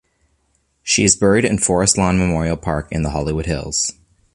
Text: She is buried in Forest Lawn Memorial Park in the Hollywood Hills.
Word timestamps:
She 0.81 1.03
is 1.03 1.15
buried 1.15 1.45
in 1.45 1.59
Forest 1.59 1.95
Lawn 1.95 2.17
Memorial 2.17 2.57
Park 2.57 2.87
in 2.89 3.03
the 3.03 3.11
Hollywood 3.11 3.45
Hills. 3.45 3.93